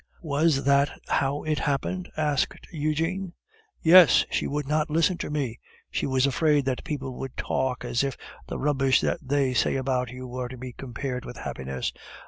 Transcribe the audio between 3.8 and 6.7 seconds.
"Yes. She would not listen to me. She was afraid